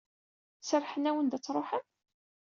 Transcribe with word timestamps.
Serrḥen-awen-d 0.67 1.33
ad 1.35 1.39
d-truḥem?. 1.41 1.85